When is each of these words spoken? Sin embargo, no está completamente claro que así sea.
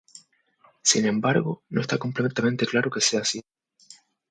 Sin 0.81 1.05
embargo, 1.05 1.61
no 1.69 1.79
está 1.79 1.99
completamente 1.99 2.65
claro 2.65 2.89
que 2.89 2.97
así 2.97 3.23
sea. 3.23 3.43